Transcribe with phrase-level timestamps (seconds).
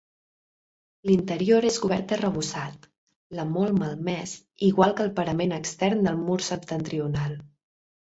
[1.07, 2.87] L'interior és cobert d'arrebossat,
[3.39, 4.33] la molt malmès,
[4.69, 7.37] igualment que el parament extern del mur septentrional.